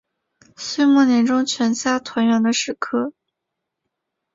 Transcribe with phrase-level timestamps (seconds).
[0.57, 3.13] 岁末年终全家团圆的时刻